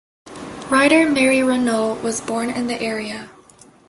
Writer 0.71 1.07
Mary 1.07 1.43
Renault 1.43 2.01
was 2.01 2.21
born 2.21 2.49
in 2.49 2.65
the 2.65 2.81
area. 2.81 3.29